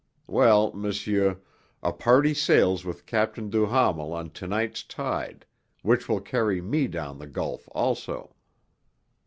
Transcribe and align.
Well, 0.25 0.71
monsieur, 0.73 1.39
a 1.83 1.93
party 1.93 2.33
sails 2.33 2.83
with 2.83 3.05
Captain 3.05 3.51
Duhamel 3.51 4.13
on 4.13 4.31
tonight's 4.31 4.81
tide, 4.81 5.45
which 5.83 6.09
will 6.09 6.21
carry 6.21 6.59
me 6.59 6.87
down 6.87 7.19
the 7.19 7.27
gulf 7.27 7.69
also. 7.71 8.33